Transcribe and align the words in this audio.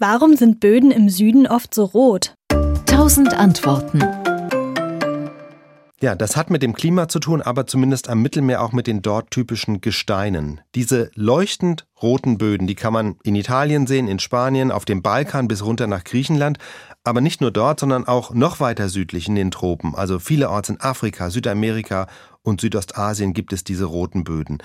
Warum 0.00 0.36
sind 0.36 0.60
Böden 0.60 0.92
im 0.92 1.08
Süden 1.08 1.48
oft 1.48 1.74
so 1.74 1.84
rot? 1.84 2.32
Tausend 2.86 3.34
Antworten. 3.34 3.98
Ja, 6.00 6.14
das 6.14 6.36
hat 6.36 6.50
mit 6.50 6.62
dem 6.62 6.72
Klima 6.74 7.08
zu 7.08 7.18
tun, 7.18 7.42
aber 7.42 7.66
zumindest 7.66 8.08
am 8.08 8.22
Mittelmeer 8.22 8.62
auch 8.62 8.70
mit 8.70 8.86
den 8.86 9.02
dort 9.02 9.32
typischen 9.32 9.80
Gesteinen. 9.80 10.60
Diese 10.76 11.10
leuchtend 11.16 11.88
roten 12.00 12.38
Böden, 12.38 12.68
die 12.68 12.76
kann 12.76 12.92
man 12.92 13.16
in 13.24 13.34
Italien 13.34 13.88
sehen, 13.88 14.06
in 14.06 14.20
Spanien, 14.20 14.70
auf 14.70 14.84
dem 14.84 15.02
Balkan 15.02 15.48
bis 15.48 15.64
runter 15.64 15.88
nach 15.88 16.04
Griechenland, 16.04 16.58
aber 17.02 17.20
nicht 17.20 17.40
nur 17.40 17.50
dort, 17.50 17.80
sondern 17.80 18.06
auch 18.06 18.32
noch 18.32 18.60
weiter 18.60 18.88
südlich 18.88 19.26
in 19.26 19.34
den 19.34 19.50
Tropen. 19.50 19.96
Also 19.96 20.20
vielerorts 20.20 20.68
in 20.68 20.80
Afrika, 20.80 21.28
Südamerika 21.28 22.06
und 22.42 22.60
Südostasien 22.60 23.32
gibt 23.32 23.52
es 23.52 23.64
diese 23.64 23.86
roten 23.86 24.22
Böden. 24.22 24.58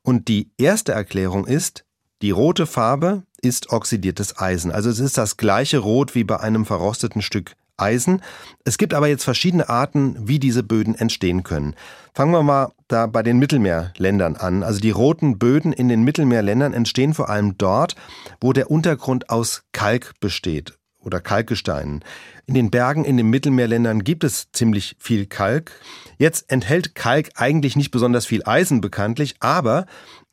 Und 0.00 0.28
die 0.28 0.50
erste 0.56 0.92
Erklärung 0.92 1.46
ist, 1.46 1.84
die 2.22 2.30
rote 2.30 2.66
Farbe 2.66 3.22
ist 3.40 3.70
oxidiertes 3.70 4.38
Eisen. 4.38 4.72
Also 4.72 4.90
es 4.90 4.98
ist 4.98 5.18
das 5.18 5.36
gleiche 5.36 5.78
Rot 5.78 6.14
wie 6.14 6.24
bei 6.24 6.40
einem 6.40 6.66
verrosteten 6.66 7.22
Stück 7.22 7.52
Eisen. 7.76 8.22
Es 8.64 8.76
gibt 8.76 8.92
aber 8.92 9.06
jetzt 9.06 9.24
verschiedene 9.24 9.68
Arten, 9.68 10.16
wie 10.26 10.38
diese 10.38 10.62
Böden 10.62 10.96
entstehen 10.96 11.44
können. 11.44 11.74
Fangen 12.12 12.32
wir 12.32 12.42
mal 12.42 12.72
da 12.88 13.06
bei 13.06 13.22
den 13.22 13.38
Mittelmeerländern 13.38 14.36
an. 14.36 14.64
Also 14.64 14.80
die 14.80 14.90
roten 14.90 15.38
Böden 15.38 15.72
in 15.72 15.88
den 15.88 16.02
Mittelmeerländern 16.02 16.74
entstehen 16.74 17.14
vor 17.14 17.28
allem 17.28 17.56
dort, 17.56 17.94
wo 18.40 18.52
der 18.52 18.70
Untergrund 18.70 19.30
aus 19.30 19.62
Kalk 19.72 20.14
besteht 20.20 20.76
oder 20.98 21.20
Kalkgesteinen. 21.20 22.04
In 22.46 22.54
den 22.54 22.70
Bergen 22.70 23.04
in 23.04 23.16
den 23.16 23.30
Mittelmeerländern 23.30 24.02
gibt 24.02 24.24
es 24.24 24.50
ziemlich 24.52 24.96
viel 24.98 25.26
Kalk. 25.26 25.70
Jetzt 26.18 26.50
enthält 26.50 26.96
Kalk 26.96 27.30
eigentlich 27.36 27.76
nicht 27.76 27.92
besonders 27.92 28.26
viel 28.26 28.42
Eisen 28.44 28.80
bekanntlich, 28.80 29.36
aber 29.38 29.86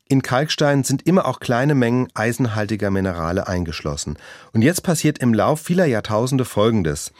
in 0.08 0.22
Kalkstein 0.22 0.84
sind 0.84 1.06
immer 1.06 1.26
auch 1.26 1.40
kleine 1.40 1.74
Mengen 1.74 2.08
eisenhaltiger 2.14 2.90
Minerale 2.90 3.48
eingeschlossen. 3.48 4.16
Und 4.52 4.62
jetzt 4.62 4.82
passiert 4.82 5.18
im 5.18 5.34
Lauf 5.34 5.60
vieler 5.60 5.86
Jahrtausende 5.86 6.44
Folgendes. 6.44 7.12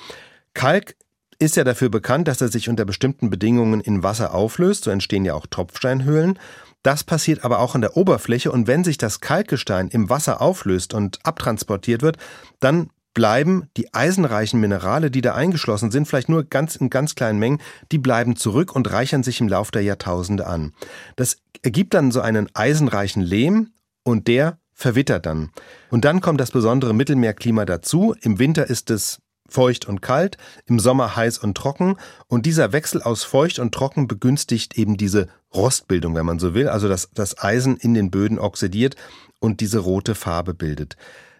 Kalk 0.54 0.96
ist 1.38 1.56
ja 1.56 1.64
dafür 1.64 1.90
bekannt, 1.90 2.28
dass 2.28 2.40
er 2.40 2.48
sich 2.48 2.68
unter 2.68 2.84
bestimmten 2.84 3.28
Bedingungen 3.28 3.80
in 3.80 4.02
Wasser 4.02 4.34
auflöst, 4.34 4.84
so 4.84 4.90
entstehen 4.90 5.24
ja 5.24 5.34
auch 5.34 5.46
Tropfsteinhöhlen. 5.46 6.38
Das 6.82 7.02
passiert 7.02 7.44
aber 7.44 7.58
auch 7.58 7.74
an 7.74 7.80
der 7.80 7.96
Oberfläche 7.96 8.52
und 8.52 8.68
wenn 8.68 8.84
sich 8.84 8.96
das 8.96 9.20
Kalkgestein 9.20 9.88
im 9.88 10.08
Wasser 10.08 10.40
auflöst 10.40 10.94
und 10.94 11.18
abtransportiert 11.24 12.02
wird, 12.02 12.16
dann 12.60 12.90
bleiben 13.16 13.70
die 13.78 13.94
eisenreichen 13.94 14.60
Minerale, 14.60 15.10
die 15.10 15.22
da 15.22 15.34
eingeschlossen 15.34 15.90
sind, 15.90 16.06
vielleicht 16.06 16.28
nur 16.28 16.44
ganz 16.44 16.76
in 16.76 16.90
ganz 16.90 17.14
kleinen 17.14 17.38
Mengen, 17.38 17.62
die 17.90 17.96
bleiben 17.96 18.36
zurück 18.36 18.76
und 18.76 18.92
reichern 18.92 19.22
sich 19.22 19.40
im 19.40 19.48
Laufe 19.48 19.72
der 19.72 19.80
Jahrtausende 19.80 20.46
an. 20.46 20.74
Das 21.16 21.38
ergibt 21.62 21.94
dann 21.94 22.12
so 22.12 22.20
einen 22.20 22.50
eisenreichen 22.52 23.22
Lehm 23.22 23.70
und 24.04 24.28
der 24.28 24.58
verwittert 24.74 25.24
dann. 25.24 25.48
Und 25.90 26.04
dann 26.04 26.20
kommt 26.20 26.42
das 26.42 26.50
besondere 26.50 26.92
Mittelmeerklima 26.92 27.64
dazu. 27.64 28.14
Im 28.20 28.38
Winter 28.38 28.68
ist 28.68 28.90
es 28.90 29.22
feucht 29.48 29.86
und 29.86 30.02
kalt, 30.02 30.36
im 30.66 30.78
Sommer 30.78 31.16
heiß 31.16 31.38
und 31.38 31.56
trocken 31.56 31.96
und 32.26 32.44
dieser 32.44 32.74
Wechsel 32.74 33.00
aus 33.00 33.24
feucht 33.24 33.58
und 33.58 33.72
trocken 33.72 34.08
begünstigt 34.08 34.76
eben 34.76 34.98
diese 34.98 35.28
Rostbildung, 35.54 36.14
wenn 36.14 36.26
man 36.26 36.38
so 36.38 36.52
will, 36.52 36.68
also 36.68 36.86
dass 36.86 37.08
das 37.14 37.38
Eisen 37.42 37.78
in 37.78 37.94
den 37.94 38.10
Böden 38.10 38.38
oxidiert 38.38 38.94
und 39.40 39.62
diese 39.62 39.78
rote 39.78 40.14
Farbe 40.14 40.52
bildet. 40.52 40.98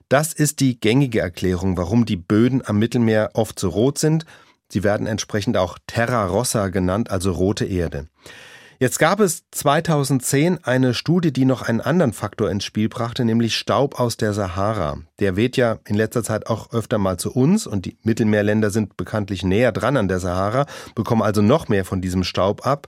Das 0.08 0.32
ist 0.32 0.60
die 0.60 0.78
gängige 0.78 1.18
Erklärung, 1.20 1.76
warum 1.76 2.06
die 2.06 2.16
Böden 2.16 2.62
am 2.64 2.78
Mittelmeer 2.78 3.30
oft 3.34 3.58
so 3.58 3.70
rot 3.70 3.98
sind. 3.98 4.24
Sie 4.68 4.84
werden 4.84 5.08
entsprechend 5.08 5.56
auch 5.56 5.78
Terra 5.88 6.26
Rossa 6.26 6.68
genannt, 6.68 7.10
also 7.10 7.32
rote 7.32 7.64
Erde. 7.64 8.06
Jetzt 8.78 8.98
gab 8.98 9.20
es 9.20 9.44
2010 9.50 10.62
eine 10.62 10.94
Studie, 10.94 11.32
die 11.32 11.44
noch 11.44 11.62
einen 11.62 11.80
anderen 11.80 12.12
Faktor 12.12 12.50
ins 12.50 12.64
Spiel 12.64 12.88
brachte, 12.88 13.24
nämlich 13.24 13.56
Staub 13.56 13.98
aus 13.98 14.16
der 14.16 14.32
Sahara. 14.32 14.98
Der 15.18 15.34
weht 15.34 15.56
ja 15.56 15.78
in 15.86 15.96
letzter 15.96 16.22
Zeit 16.22 16.46
auch 16.46 16.72
öfter 16.72 16.98
mal 16.98 17.16
zu 17.16 17.32
uns 17.32 17.66
und 17.66 17.86
die 17.86 17.96
Mittelmeerländer 18.02 18.70
sind 18.70 18.96
bekanntlich 18.96 19.42
näher 19.42 19.72
dran 19.72 19.96
an 19.96 20.08
der 20.08 20.20
Sahara, 20.20 20.66
bekommen 20.94 21.22
also 21.22 21.42
noch 21.42 21.68
mehr 21.68 21.84
von 21.86 22.00
diesem 22.00 22.22
Staub 22.22 22.66
ab. 22.66 22.86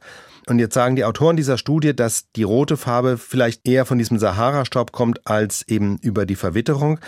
Und 0.48 0.58
jetzt 0.58 0.72
sagen 0.72 0.96
die 0.96 1.04
Autoren 1.04 1.36
dieser 1.36 1.59
Studie, 1.59 1.94
dass 1.94 2.32
die 2.34 2.42
rote 2.42 2.78
Farbe 2.78 3.19
vielleicht 3.19 3.69
eher 3.69 3.84
von 3.84 3.98
diesem 3.98 4.19
Sahara-Staub 4.19 4.92
kommt 4.92 5.26
als 5.26 5.62
eben 5.69 5.98
über 5.98 6.25
die 6.25 6.36
Verwitterung. 6.36 7.00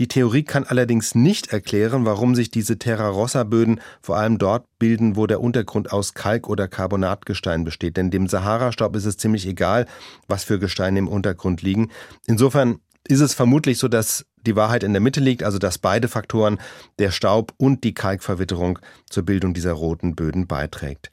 Die 0.00 0.08
Theorie 0.08 0.42
kann 0.42 0.64
allerdings 0.64 1.14
nicht 1.14 1.52
erklären, 1.52 2.04
warum 2.06 2.34
sich 2.34 2.50
diese 2.50 2.76
Terra-Rossa-Böden 2.76 3.80
vor 4.02 4.16
allem 4.16 4.38
dort 4.38 4.66
bilden, 4.80 5.14
wo 5.14 5.28
der 5.28 5.40
Untergrund 5.40 5.92
aus 5.92 6.14
Kalk- 6.14 6.48
oder 6.48 6.66
Carbonatgestein 6.66 7.62
besteht. 7.62 7.96
Denn 7.96 8.10
dem 8.10 8.26
Sahara-Staub 8.26 8.96
ist 8.96 9.04
es 9.04 9.16
ziemlich 9.16 9.46
egal, 9.46 9.86
was 10.26 10.42
für 10.42 10.58
Gesteine 10.58 10.98
im 10.98 11.06
Untergrund 11.06 11.62
liegen. 11.62 11.90
Insofern 12.26 12.80
ist 13.06 13.20
es 13.20 13.32
vermutlich 13.32 13.78
so, 13.78 13.86
dass 13.86 14.26
die 14.44 14.56
Wahrheit 14.56 14.82
in 14.82 14.92
der 14.92 15.00
Mitte 15.00 15.20
liegt, 15.20 15.44
also 15.44 15.58
dass 15.58 15.78
beide 15.78 16.08
Faktoren, 16.08 16.58
der 16.98 17.12
Staub 17.12 17.54
und 17.58 17.84
die 17.84 17.94
Kalkverwitterung, 17.94 18.80
zur 19.08 19.22
Bildung 19.22 19.54
dieser 19.54 19.72
roten 19.72 20.16
Böden 20.16 20.48
beiträgt. 20.48 21.12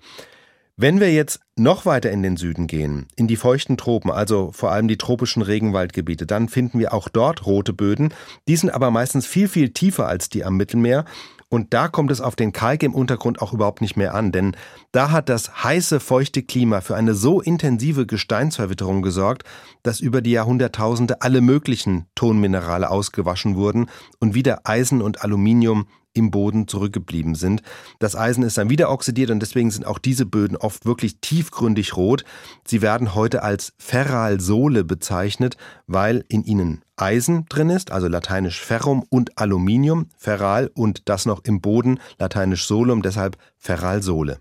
Wenn 0.77 0.99
wir 0.99 1.13
jetzt 1.13 1.39
noch 1.55 1.85
weiter 1.85 2.11
in 2.11 2.21
den 2.21 2.35
Süden 2.35 2.67
gehen, 2.67 3.07
in 3.15 3.27
die 3.27 3.37
feuchten 3.37 3.77
Tropen, 3.77 4.11
also 4.11 4.51
vor 4.51 4.73
allem 4.73 4.89
die 4.89 4.97
tropischen 4.97 5.41
Regenwaldgebiete, 5.41 6.25
dann 6.25 6.49
finden 6.49 6.79
wir 6.79 6.93
auch 6.93 7.07
dort 7.07 7.45
rote 7.45 7.71
Böden. 7.71 8.13
Die 8.49 8.57
sind 8.57 8.71
aber 8.71 8.91
meistens 8.91 9.25
viel, 9.25 9.47
viel 9.47 9.69
tiefer 9.69 10.05
als 10.05 10.27
die 10.27 10.43
am 10.43 10.57
Mittelmeer. 10.57 11.05
Und 11.47 11.73
da 11.73 11.87
kommt 11.87 12.11
es 12.11 12.19
auf 12.19 12.35
den 12.35 12.51
Kalk 12.51 12.83
im 12.83 12.93
Untergrund 12.93 13.41
auch 13.41 13.53
überhaupt 13.53 13.79
nicht 13.79 13.95
mehr 13.95 14.13
an, 14.15 14.33
denn 14.33 14.57
da 14.91 15.11
hat 15.11 15.29
das 15.29 15.63
heiße, 15.63 16.01
feuchte 16.01 16.43
Klima 16.43 16.81
für 16.81 16.97
eine 16.97 17.13
so 17.13 17.39
intensive 17.39 18.05
Gesteinsverwitterung 18.05 19.01
gesorgt, 19.01 19.43
dass 19.81 20.01
über 20.01 20.21
die 20.21 20.31
Jahrhunderttausende 20.31 21.21
alle 21.21 21.39
möglichen 21.39 22.07
Tonminerale 22.15 22.89
ausgewaschen 22.89 23.55
wurden 23.55 23.89
und 24.19 24.33
wieder 24.33 24.61
Eisen 24.65 25.01
und 25.01 25.21
Aluminium 25.21 25.87
im 26.15 26.31
Boden 26.31 26.67
zurückgeblieben 26.67 27.35
sind. 27.35 27.61
Das 27.99 28.15
Eisen 28.15 28.43
ist 28.43 28.57
dann 28.57 28.69
wieder 28.71 28.89
oxidiert 28.89 29.29
und 29.29 29.39
deswegen 29.39 29.69
sind 29.69 29.85
auch 29.85 29.99
diese 29.99 30.25
Böden 30.25 30.57
oft 30.57 30.85
wirklich 30.85 31.19
tiefgründig 31.19 31.95
rot. 31.95 32.23
Sie 32.65 32.81
werden 32.81 33.13
heute 33.13 33.43
als 33.43 33.73
Ferralsole 33.77 34.83
bezeichnet, 34.83 35.57
weil 35.85 36.25
in 36.27 36.43
ihnen 36.43 36.81
Eisen 36.95 37.45
drin 37.49 37.69
ist, 37.69 37.91
also 37.91 38.07
lateinisch 38.07 38.61
Ferrum 38.61 39.03
und 39.09 39.37
Aluminium, 39.37 40.07
Ferral 40.17 40.71
und 40.73 41.07
das 41.09 41.25
noch 41.25 41.43
im 41.43 41.61
Boden, 41.61 41.99
lateinisch 42.17 42.65
Solum, 42.65 43.01
deshalb 43.01 43.37
Ferralsole. 43.57 44.39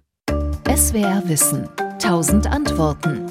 SWR 0.74 1.22
Wissen. 1.26 1.68
Tausend 1.98 2.46
Antworten. 2.46 3.26